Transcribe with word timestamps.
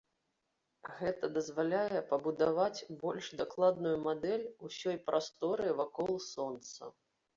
Гэта 1.01 1.25
дазваляе 1.35 2.01
пабудаваць 2.13 2.85
больш 3.03 3.29
дакладную 3.41 3.95
мадэль 4.07 4.49
усёй 4.69 4.97
прастора 5.11 5.67
вакол 5.83 6.13
сонца. 6.33 6.95